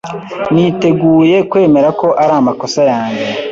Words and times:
Niteguye 0.53 1.37
kwemera 1.49 1.89
ko 1.99 2.07
ari 2.21 2.33
amakosa 2.39 2.81
yanjye. 2.91 3.27